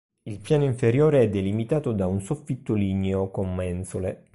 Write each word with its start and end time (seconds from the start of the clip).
Il 0.23 0.39
piano 0.39 0.63
inferiore 0.63 1.21
è 1.21 1.29
delimitato 1.29 1.91
da 1.91 2.07
un 2.07 2.21
soffitto 2.21 2.73
ligneo 2.73 3.29
con 3.29 3.53
mensole. 3.53 4.25